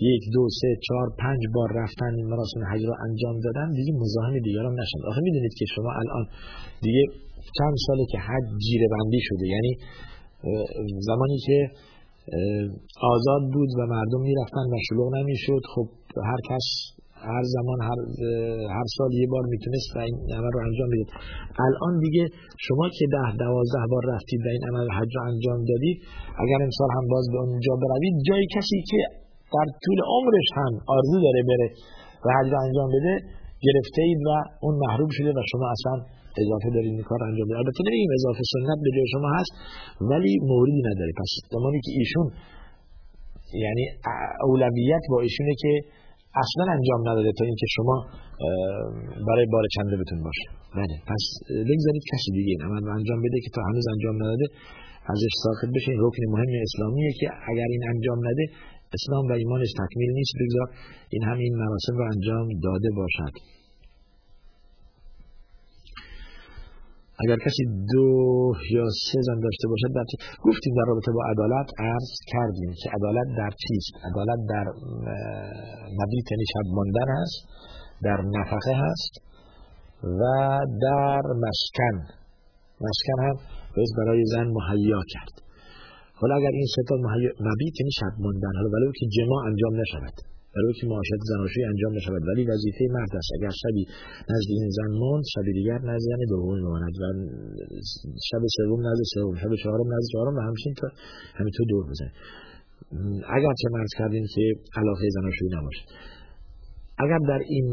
[0.00, 4.74] یک دو سه چهار پنج بار رفتن مراسم حج را انجام دادن دیگه مزاحم دیگران
[4.80, 5.00] نشن.
[5.08, 6.24] آخه می‌دونید که شما الان
[6.82, 7.02] دیگه
[7.58, 9.72] چند ساله که حج جیره بندی شده یعنی
[11.10, 11.58] زمانی که
[13.14, 15.86] آزاد بود و مردم می‌رفتن و شلوغ نمی‌شد خب
[16.30, 16.66] هر کس
[17.32, 17.98] هر زمان هر,
[18.76, 21.10] هر سال یه بار می‌تونست و این عمل رو انجام بدید
[21.66, 22.24] الان دیگه
[22.66, 25.96] شما که ده دوازده بار رفتید و این عمل حج رو انجام دادید
[26.42, 31.16] اگر امسال هم باز به اونجا بروید جای کسی که در طول عمرش هم آرزو
[31.26, 31.68] داره بره
[32.24, 33.14] و حج انجام بده
[33.66, 34.30] گرفته اید و
[34.64, 35.94] اون محروم شده و شما اصلا
[36.42, 39.52] اضافه دارید این کار انجام بده البته نمیگیم اضافه سنت به شما هست
[40.10, 41.12] ولی موردی نداره.
[41.20, 42.26] پس زمانی که ایشون
[43.64, 43.84] یعنی
[44.48, 45.72] اولویت با ایشونه که
[46.42, 47.96] اصلا انجام نداده تا اینکه شما
[49.28, 50.46] برای بار چنده بتون باشه.
[50.78, 50.94] بله.
[51.10, 51.24] پس
[51.70, 54.46] بگذارید کسی دیگه این عمل انجام بده که تا هنوز انجام نداده
[55.12, 55.88] ازش ساخت بشه.
[55.92, 58.44] این رکن مهم اسلامیه که اگر این انجام نده
[58.98, 60.68] اسلام و ایمانش تکمیل نیست بگذار
[61.12, 63.34] این همین مراسم رو انجام داده باشد.
[67.22, 68.08] اگر کسی دو
[68.76, 70.04] یا سه زن داشته باشد در
[70.48, 74.66] گفتیم در رابطه با عدالت عرض کردیم که عدالت در چیست؟ عدالت در
[75.98, 77.40] مبیت یعنی شب ماندن هست
[78.02, 79.14] در نفقه هست
[80.20, 80.22] و
[80.82, 81.96] در مسکن.
[82.80, 83.36] مسکن هم
[83.76, 85.43] باید برای زن مهیا کرد.
[86.20, 86.94] حالا اگر این ستا
[87.48, 90.16] مبیت یعنی شب ماندن حالا ولو که جماع انجام نشود
[90.56, 93.30] ولو که معاشرت زناشویی انجام نشود ولی وظیفه مرد است.
[93.38, 93.82] اگر شبی
[94.30, 97.04] نزد این زن ماند شب دیگر نزد یعنی دوم بماند و
[98.28, 100.88] شب سوم نزد سوم شب چهارم نزد چهارم و همچین تا
[101.38, 102.10] همینطور دور بزن.
[103.36, 104.42] اگر چه مرز کردیم که
[104.80, 105.82] علاقه زناشویی نباشه
[106.98, 107.66] اگر در این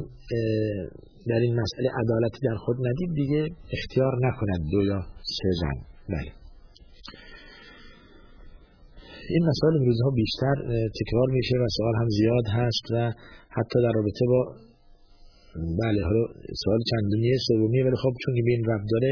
[1.28, 5.02] در این مسئله عدالتی در خود ندید دیگه اختیار نکند دو یا
[5.38, 5.78] سه زن.
[6.10, 6.41] بله.
[9.36, 10.56] این مسائل روزها بیشتر
[11.00, 12.96] تکرار میشه و سوال هم زیاد هست و
[13.58, 14.42] حتی در رابطه با
[15.82, 16.24] بله حالا
[16.64, 18.64] سوال چندمیه سومیه ولی خب چون به این
[18.94, 19.12] داره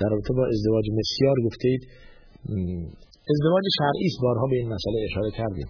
[0.00, 1.80] در رابطه با ازدواج مسیار گفتید
[3.32, 5.68] ازدواج شرعی است بارها به این مسئله اشاره کردیم.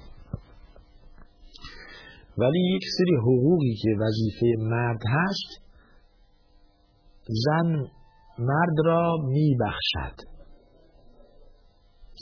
[2.38, 5.50] ولی یک سری حقوقی که وظیفه مرد هست
[7.44, 7.68] زن
[8.38, 10.38] مرد را میبخشد.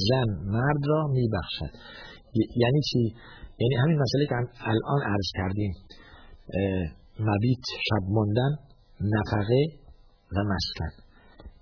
[0.09, 1.73] زن مرد را میبخشد.
[2.57, 3.15] یعنی چی؟
[3.59, 5.73] یعنی همین مسئله که الان عرض کردیم
[7.21, 8.53] مبیت شب ماندن
[9.01, 9.63] نفقه
[10.37, 10.93] و مسکن.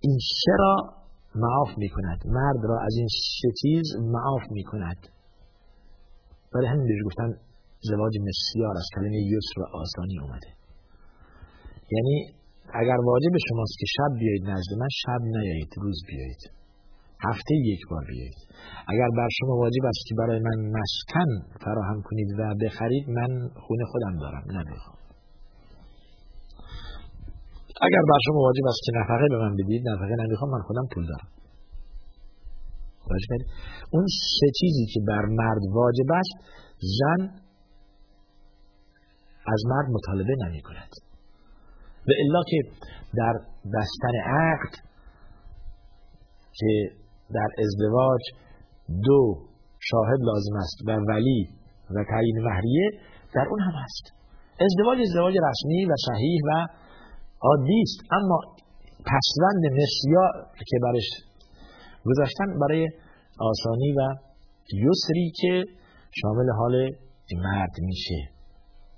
[0.01, 0.77] این سه را
[1.35, 4.97] معاف می کند مرد را از این سه چیز معاف می کند
[6.55, 7.29] برای همین بهش گفتن
[7.81, 10.51] زواج مسیار از کلمه یسر و آسانی اومده.
[11.93, 12.17] یعنی
[12.75, 16.64] اگر واجب شماست که شب بیایید نزد من شب نیایید روز بیایید.
[17.29, 18.39] هفته یک بار بیایید.
[18.93, 21.31] اگر بر شما واجب است که برای من مسکن
[21.65, 23.31] فراهم کنید و بخرید من
[23.67, 24.45] خونه خودم دارم.
[24.59, 24.99] نمی‌خوام
[27.87, 31.07] اگر بر شما واجب است که نفقه به من بدید نفقه نمی‌خوام من خودم پول
[31.07, 31.29] دارم.
[33.91, 34.07] اون
[34.41, 36.37] سه چیزی که بر مرد واجب است
[36.99, 37.21] زن
[39.53, 40.91] از مرد مطالبه نمی کند
[42.07, 42.59] و الا که
[43.15, 43.35] در
[43.75, 44.75] بستن عقد
[46.53, 46.91] که
[47.31, 48.21] در ازدواج
[49.05, 49.21] دو
[49.81, 51.49] شاهد لازم است و ولی
[51.91, 52.91] و تعیین مهریه
[53.35, 54.05] در اون هم هست.
[54.61, 56.67] ازدواج ازدواج رسمی و صحیح و
[57.41, 58.01] عادی است.
[58.13, 58.39] اما
[59.11, 60.25] پسوند مسیا
[60.69, 61.09] که برش
[62.05, 62.89] گذاشتن برای
[63.41, 64.01] آسانی و
[64.73, 65.65] یسری که
[66.21, 66.91] شامل حال
[67.37, 68.29] مرد میشه.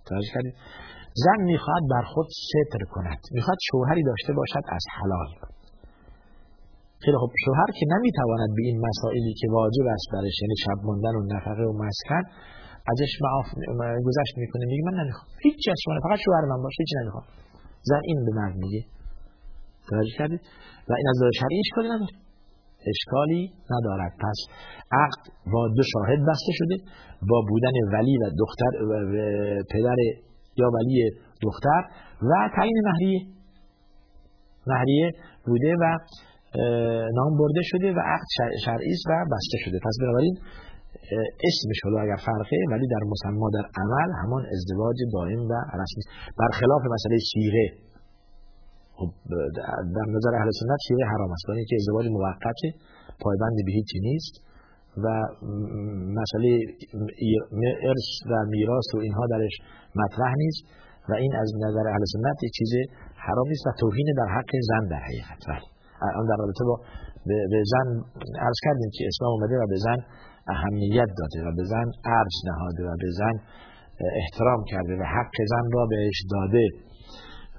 [0.07, 0.55] توجه کردید
[1.15, 3.19] زن می‌خواد بر خود ستر کند.
[3.33, 5.56] می‌خواد شوهری داشته باشد از حلال.
[7.05, 11.15] خیلی خب شوهر که نمی‌تواند به این مسائلی که واجب است برش یعنی شب موندن
[11.19, 12.25] و نفقه و مسکن
[12.93, 13.49] ازش معاف
[14.07, 15.29] گذشت می‌کنه میگه من نمی‌خوام.
[15.47, 17.25] هیچ از شما فقط شوهر من باشه هیچ نمی‌خوام.
[17.89, 18.83] زن این به مرد میگه.
[19.91, 20.41] توجه کردید؟
[20.89, 22.15] و این از شرعی اشکالی نداره.
[22.93, 23.43] اشکالی
[23.75, 24.13] ندارد.
[24.25, 24.39] پس
[25.03, 26.77] عقد با دو شاهد بسته شده.
[27.31, 28.93] با بودن ولی و دختر و
[29.73, 29.97] پدر
[30.61, 31.11] یا ولی
[31.43, 31.83] دختر
[32.23, 33.21] و تعیین مهریه.
[34.67, 35.13] مهریه
[35.47, 35.99] بوده و
[37.19, 38.31] نام برده شده و عقد
[38.65, 39.79] شرعی است و بسته شده.
[39.87, 40.37] پس بنابراین
[41.49, 46.03] اسمش حالا اگر فرقه ولی در مسما در عمل همان ازدواج دائم و رسمی
[46.39, 47.67] برخلاف مسئله شیره
[48.99, 49.11] خب
[49.97, 51.47] در نظر اهل سنت شیره حرام است.
[51.69, 52.61] که ازدواج موقت
[53.23, 54.35] پایبند به هیچی نیست
[55.05, 55.07] و
[56.21, 56.51] مسئله
[57.89, 59.55] ارث و میراث و اینها درش
[59.97, 60.63] مطرح نیست
[61.09, 62.73] و این از نظر اهل سنت چیز
[63.17, 65.49] حرام نیست و توهین در حق زن در حقیقت.
[65.49, 66.77] ولی الان در رابطه با
[67.53, 67.89] به زن
[68.47, 69.99] عرض کردیم که اسلام اومده و به زن
[70.55, 71.87] اهمیت داده و به زن
[72.19, 73.35] ارج نهاده و به زن
[74.21, 76.67] احترام کرده و حق زن را بهش داده.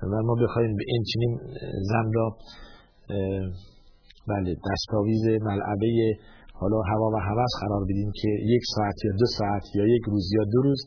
[0.03, 1.39] و ما بخوایم به این چنین
[1.91, 2.27] زن را
[4.27, 5.89] بله دستاویز ملعبه
[6.53, 10.25] حالا هوا و هوس قرار بدیم که یک ساعت یا دو ساعت یا یک روز
[10.37, 10.81] یا دو روز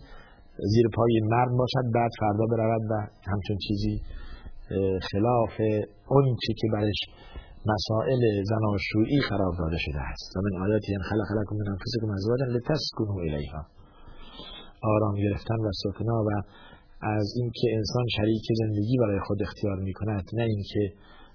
[0.73, 2.95] زیر پای مرد باشد بعد فردا برود و
[3.33, 4.01] همچون چیزی
[5.13, 5.55] خلاف
[6.09, 7.01] اون چی که برش
[7.67, 10.37] مسائل زناشویی قرار داده شده است.
[10.37, 13.67] و من آیاتی ان خلق لکم من انفسکم ازواجا لتسکنوا الیها.
[14.83, 16.31] آرام گرفتن و سکنا و
[17.03, 20.93] از اینکه انسان شریک زندگی برای خود اختیار می کند نه اینکه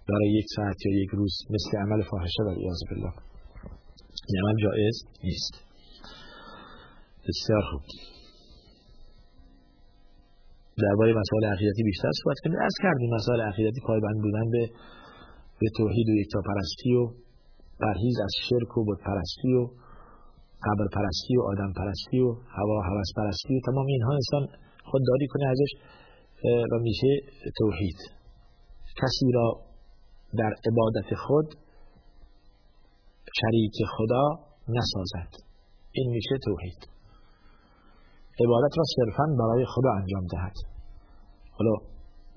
[0.09, 3.13] برای یک ساعت یا یک روز مثل عمل فاحشه و عیاذ بالله.
[4.29, 5.53] این عمل جایز نیست.
[7.27, 7.81] بسیار خوب.
[10.77, 12.59] درباره مسائل عقیدتی بیشتر صحبت کنیم.
[12.61, 14.69] از کردیم مسائل عقیدتی پایبند بودن به
[15.59, 17.07] به توحید و یکتا پرستی و
[17.79, 19.67] پرهیز از شرک و بود پرستی و
[20.65, 24.47] قبر پرستی و آدم پرستی و هوا هوس پرستی و تمام اینها انسان
[24.91, 25.71] خودداری کنه ازش
[26.71, 27.07] و میشه
[27.57, 27.99] توحید.
[29.01, 29.61] کسی را
[30.37, 31.47] در عبادت خود
[33.41, 34.25] شریک خدا
[34.67, 35.31] نسازد.
[35.91, 36.87] این میشه توحید.
[38.43, 40.55] عبادت را صرفا برای خدا انجام دهد.
[41.51, 41.73] حالا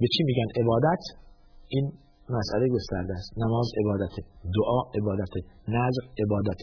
[0.00, 1.02] به چی میگن عبادت؟
[1.68, 1.92] این
[2.38, 3.30] مسئله گسترده است.
[3.42, 4.14] نماز عبادت
[4.56, 5.32] دعا عبادت
[5.76, 6.62] نظر عبادت.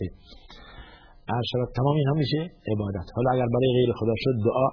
[1.38, 3.08] ارشاد تمام اینها میشه عبادت.
[3.16, 4.68] حالا اگر برای غیر خدا شد دعا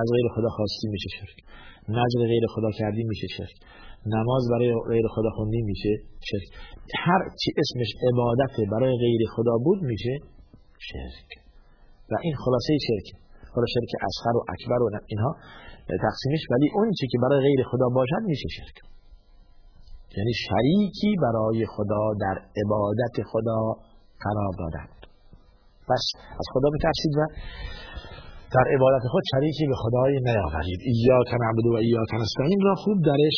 [0.00, 1.38] از غیر خدا خواستی میشه شرک.
[1.88, 3.56] نظر غیر خدا کردی میشه شرک.
[4.16, 5.92] نماز برای غیر خدا خوندی میشه
[6.30, 6.48] شرک.
[7.06, 10.14] هر چی اسمش عبادت برای غیر خدا بود میشه
[10.90, 11.30] شرک.
[12.10, 13.08] و این خلاصه شرک.
[13.54, 15.36] حالا شرک اصغر و اکبر و اینها
[16.06, 18.93] تقسیمش ولی اون چی که برای غیر خدا باشد میشه شرک.
[20.16, 23.60] یعنی شریکی برای خدا در عبادت خدا
[24.24, 25.00] قرار دادند
[25.88, 26.04] پس
[26.40, 27.20] از خدا بترسید و
[28.54, 30.80] در عبادت خود شریکی به خدای نیاورید.
[30.92, 32.60] ایاک نعبد و ایاک نستعین.
[32.62, 33.36] را خوب درش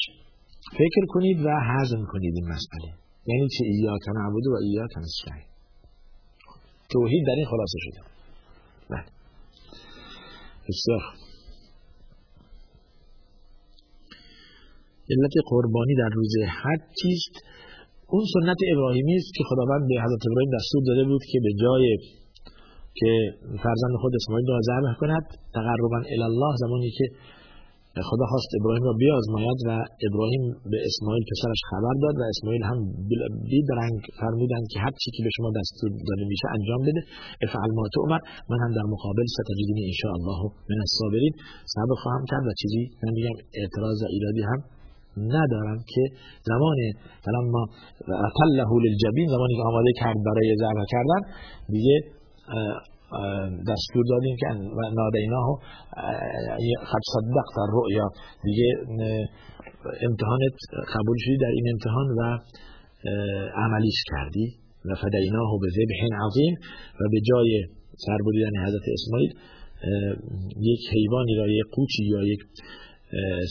[0.79, 2.89] فکر کنید و هضم کنید این مسئله.
[3.27, 5.47] یعنی چه ایاک نعبد و ایاک نستعین.
[6.93, 8.01] توحید در این خلاصه شده.
[8.91, 9.05] بله.
[10.69, 11.26] بسیار
[15.13, 17.35] علت قربانی در روز حج چیست؟
[18.15, 21.85] اون سنت ابراهیمی است که خداوند به حضرت ابراهیم دستور داده بود که به جای
[22.99, 23.11] که
[23.63, 25.25] فرزند خود اسماعیل را ذبح کند
[25.57, 27.07] تقربا الله زمانی که
[28.11, 29.71] خدا خواست ابراهیم را بیازماید و
[30.07, 32.79] ابراهیم به اسماعیل پسرش خبر داد و اسماعیل هم
[33.51, 37.01] بیدرنگ فرمودند که هر چی که به شما دستور داده میشه انجام بده.
[37.47, 40.41] افعل ما عمر من هم در مقابل ستجدینی ان الله
[40.71, 41.35] من الصابرین.
[41.75, 44.61] صبر خواهم کرد و چیزی من میگم اعتراض و ایرادی هم
[45.17, 46.03] ندارم که
[46.43, 46.77] زمان
[47.25, 47.63] فلما
[48.59, 51.21] له للجبین زمانی که آماده کرد برای ذبح کردن
[51.69, 51.97] دیگه
[53.71, 54.47] دستور دادیم که
[55.01, 55.49] نادیناه
[56.91, 58.09] خد صدق در رؤیا
[58.45, 58.69] دیگه
[60.09, 60.57] امتحانت
[60.95, 62.39] قبول شدی در این امتحان و
[63.65, 64.67] عملیش کردی.
[64.91, 66.55] و فدیناه به ذبح عظیم
[67.01, 67.51] و به جای
[68.07, 69.33] سر بریدن حضرت اسماعیل
[70.61, 72.41] یک حیوانی را یک قوچی یا یک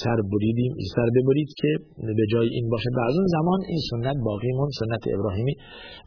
[0.03, 1.69] سر بریدیم سر ببرید که
[2.17, 2.89] به جای این باشه.
[3.09, 5.55] از اون زمان این سنت باقی مون سنت ابراهیمی.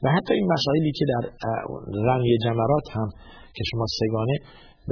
[0.03, 1.25] و حتی این مسائلی که در
[2.09, 3.09] رمی جمرات هم
[3.55, 4.37] که شما سگانه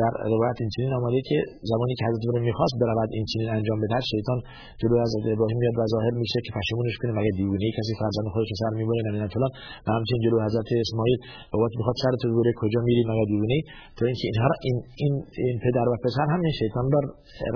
[0.01, 1.39] در روایت این چنین آمده که
[1.71, 4.39] زمانی که حضرت ابراهیم می‌خواست برود این چنین انجام بده شیطان
[4.81, 7.11] جلوی حضرت ابراهیم میاد و ظاهر میشه که پشیمونش کنه.
[7.19, 9.53] مگه دیوونه کسی فرزند خودش سر می‌بره؟ نه فلان.
[9.87, 11.19] و همچنین جلوی حضرت اسماعیل
[11.53, 13.59] بابات می‌خواد سرت رو بره کجا میری؟ مگه دیوونه
[13.97, 15.15] تو اینکه اینها این این
[15.47, 17.05] این پدر و پسر همین شیطان بر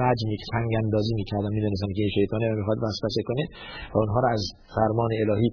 [0.03, 3.45] رج می سنگ اندازی می‌کردن می‌دونستن که شیطان می‌خواد وسوسه کنه.
[3.93, 4.43] و اونها رو از
[4.75, 5.51] فرمان الهی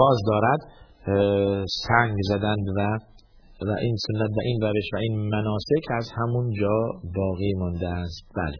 [0.00, 0.60] باز دارد
[1.88, 2.80] سنگ زدند و
[3.68, 6.78] و این سنت و این روش و این مناسک از همون جا
[7.16, 8.24] باقی مانده است.
[8.36, 8.58] بله.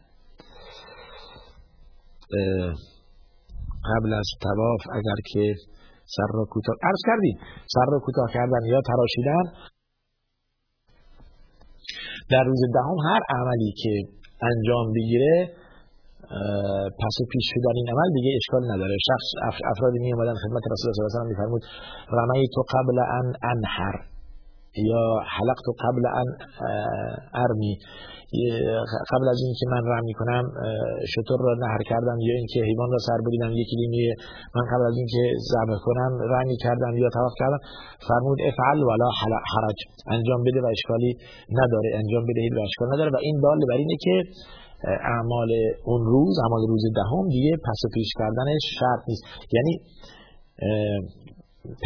[3.91, 5.55] قبل از تواف اگر که
[6.17, 7.37] سر را کوتاه عرض کردیم
[7.75, 9.45] سر را کوتاه کردن یا تراشیدن
[12.31, 13.93] در روز دهم هر عملی که
[14.43, 15.55] انجام بگیره
[17.03, 18.97] پس پیش شدن این عمل دیگه اشکال نداره.
[19.11, 19.29] شخص
[19.73, 21.63] افرادی می اومدن خدمت رسول الله صلی الله علیه و میفرمود
[22.19, 24.10] رمیت قبل ان انحر.
[24.77, 25.05] یا
[25.37, 26.29] حلقت قبل ان
[27.45, 27.75] ارمی.
[29.13, 30.45] قبل از اینکه من رمی کنم
[31.15, 34.03] شطور را نهر کردم یا اینکه حیوان را سر بریدم یکی لیمی
[34.57, 37.61] من قبل از اینکه ذبح کنم رمی کردم یا طواف کردم.
[38.09, 39.09] فرمود افعل ولا
[39.53, 39.79] حرج.
[40.17, 41.13] انجام بده و اشکالی
[41.61, 41.89] نداره.
[42.01, 43.11] انجام بدهید و اشکال نداره.
[43.17, 44.15] و این دال بر اینه که
[45.15, 45.51] اعمال
[45.85, 49.25] اون روز اعمال روز دهم دیگه پس و پیش کردنش شرط نیست.
[49.57, 49.73] یعنی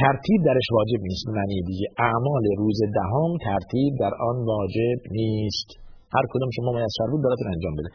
[0.02, 1.24] ترتیب درش واجب نیست.
[1.36, 5.68] معنی دیگه اعمال روز دهم ترتیب در آن واجب نیست.
[6.16, 7.90] هر کدوم شما میسر بود براتون انجام بده.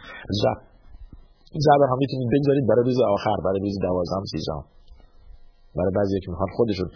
[1.67, 4.65] زبر هم می‌تونید بگذارید برای روز آخر برای روز دوازدهم سیزدهم.
[5.77, 6.89] برای بعضی که می‌خوان خودشون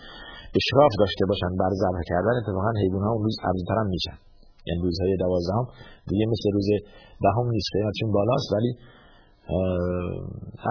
[0.60, 4.17] اشراف داشته باشن بر ذبح کردن اتفاقا حیوان ها اون روز ارزتر هم میشن.
[4.67, 5.65] یعنی روزهای دوازدهم
[6.10, 6.67] دیگه مثل روز
[7.26, 7.69] دهم نیست.
[7.76, 8.72] قیمتشون بالاست ولی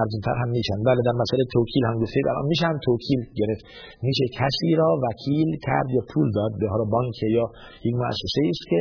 [0.00, 0.78] ارزونتر هم میشن.
[0.86, 2.26] بله در مسئله توکیل هم گفتید.
[2.28, 3.64] الان میشن توکیل گرفت.
[4.02, 7.46] میشه کسی را وکیل کرد یا پول داد؟ به حالا بانک یا
[7.84, 8.80] یک مؤسسه است که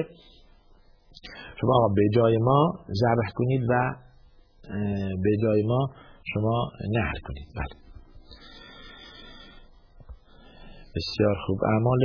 [1.62, 3.96] شما به جای ما ذبح کنید و
[5.24, 5.90] به جای ما
[6.34, 7.48] شما نهر کنید.
[7.56, 7.76] بله.
[10.96, 11.60] بسیار خوب.
[11.64, 12.04] اعمال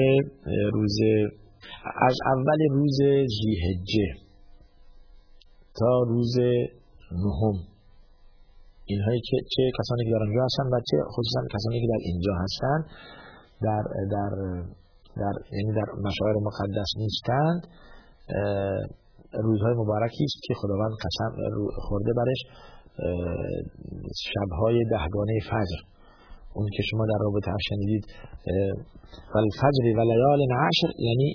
[0.73, 0.97] روز
[2.09, 4.09] از اول روز زیهجه
[5.79, 6.35] تا روز
[7.13, 7.76] نهم.
[8.91, 12.33] اینهایی که چه کسانی که در آنجا هستن و چه خصوصا کسانی که در اینجا
[12.43, 12.79] هستن
[13.67, 13.83] در
[14.15, 14.33] در
[15.23, 17.61] در یعنی در مشاعر مقدس نیستند
[19.33, 21.31] روزهای مبارکی است که خداوند قسم
[21.89, 22.41] خورده برش
[24.33, 25.81] شبهای دهگانه فجر.
[26.55, 28.05] اون که شما در رابطه اف شنیدید
[29.61, 31.29] فجر و لیال عشر یعنی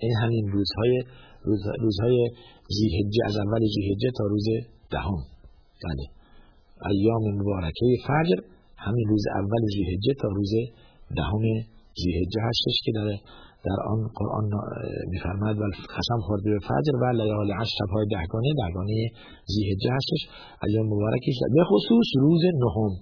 [0.00, 1.02] این همین روزهای
[1.42, 2.30] روز روزهای
[2.68, 4.44] زیهجه از اول زیهجه تا روز
[4.90, 5.18] دهم.
[5.84, 6.17] بله
[6.90, 8.38] ایام مبارکه فجر
[8.76, 10.52] همین روز اول زیهجه تا روز
[11.16, 11.42] دهم
[12.02, 13.08] زیهجه هستش که در
[13.66, 14.46] در آن قرآن
[15.12, 15.64] میفرماید و
[15.96, 19.10] قسم خورد به فجر و لیال عشر شبهای دهگانه دهگانه
[19.54, 20.22] زیهجه هستش.
[20.66, 22.92] ایام مبارکش به خصوص روز نهم.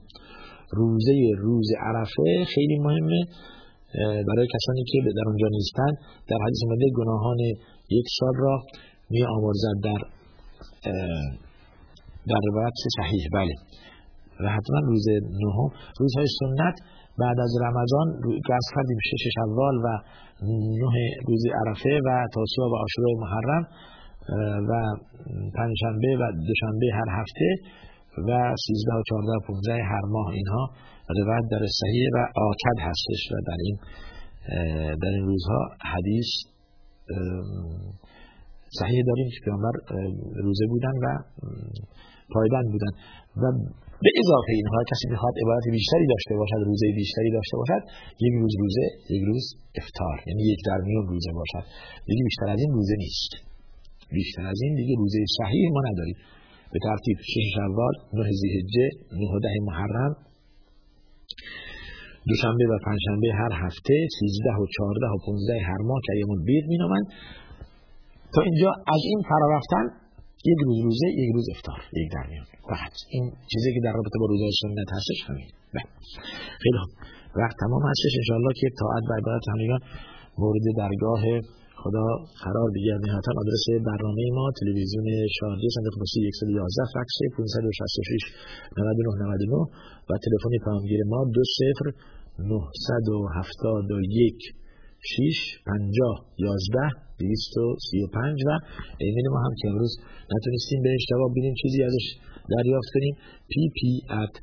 [0.72, 3.20] روزه روز عرفه خیلی مهمه
[4.28, 5.92] برای کسانی که در اونجا نیستن.
[6.28, 7.38] در حدیث مده گناهان
[7.90, 8.62] یک سال را
[9.10, 10.00] می آمرزد در
[12.30, 13.24] در روایت صحیح.
[13.32, 13.54] بله.
[14.40, 15.06] و حتما روز
[15.44, 15.70] نهم
[16.00, 16.76] روزهای سنت
[17.18, 18.08] بعد از رمضان
[18.48, 19.88] گرس کردیم شش شوال و
[20.82, 20.96] نه
[21.28, 23.64] روز عرفه و تاسوع و عاشورای محرم
[24.70, 24.72] و
[25.56, 27.48] پنجشنبه و دوشنبه هر هفته
[28.28, 30.70] و 13 و 14 و 15 هر ماه اینها
[31.20, 32.18] روایت در صحیح و
[32.50, 33.76] آکد هستش و در این
[35.02, 35.60] در این روزها
[35.92, 36.26] حدیث
[38.80, 39.72] صحیح داریم که پیامبر
[40.42, 41.18] روزه بودن و
[42.34, 42.92] پایبند بودن.
[43.40, 43.44] و
[44.04, 47.82] به اضافه اینها کسی می‌خواد عبادت بیشتری داشته باشد روزه بیشتری داشته باشد
[48.26, 49.44] یک روز روزه یک روز
[49.80, 51.64] افتار یعنی یک در میون روزه باشد.
[52.08, 53.32] دیگه بیشتر از این روزه نیست.
[54.18, 56.16] بیشتر از این دیگه روزه صحیح ما نداریم.
[56.72, 58.86] به ترتیب شش شوال نه ذی‌حجه
[59.20, 60.12] نه ده محرم.
[62.28, 66.64] دوشنبه و پنجشنبه هر هفته 13 و 14 و 15 هر ماه که ایام بید
[66.72, 67.06] مینامند.
[68.34, 70.05] تا اینجا از این فرا رفتن
[70.50, 72.46] یک روز روزه یک روز افتار یک در میان.
[72.70, 75.48] فقط این چیزی که در رابطه با روزه سنت هستش همین.
[75.74, 75.88] بله.
[76.62, 76.92] خیلی خوب.
[77.40, 78.12] وقت تمام هستش.
[78.20, 79.82] انشاءالله که طاعت و عبادت همگان
[80.42, 81.22] مورد درگاه
[81.82, 82.06] خدا
[82.44, 83.00] قرار بگیرد.
[83.06, 85.06] نهایتا آدرس برنامه ما تلویزیون
[85.38, 88.22] شارجه صندوق پستی 111 فکس 566
[88.78, 89.56] 99 99
[90.08, 92.06] و تلفن پیامگیر ما 20
[92.38, 94.52] 971
[95.00, 98.50] 6 50 11 235 و
[99.02, 99.92] ایمیل ما هم که امروز
[100.34, 102.06] نتونستیم بهش جواب بدیم چیزی ازش
[102.54, 103.14] دریافت کنیم.
[103.52, 103.80] pp
[104.22, 104.34] at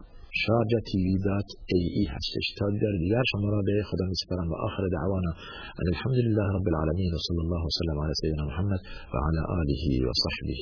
[1.74, 2.46] ای هستش.
[2.58, 5.32] تا دیگر دیگر شما را به خدا میسپارم و آخر دعوانا
[5.80, 8.82] ان الحمدلله رب العالمین و صلی الله وسلم علی سیدنا محمد
[9.14, 10.56] و علی آله و صحبه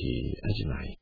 [0.50, 1.01] اجمعین.